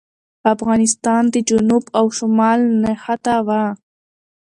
افغانستان 0.53 1.23
د 1.33 1.35
جنوب 1.49 1.83
او 1.99 2.05
شمال 2.17 2.59
نښته 2.83 3.35
وه. 3.47 3.63